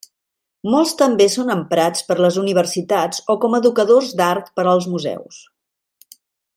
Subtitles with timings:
[0.75, 5.41] Molts també són emprats per les universitats o com a educadors d'art per als museus.